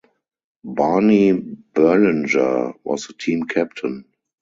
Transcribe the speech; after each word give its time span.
Barney 0.63 1.31
Berlinger 1.75 2.73
was 2.83 3.05
the 3.05 3.13
team 3.13 3.43
captain. 3.43 4.05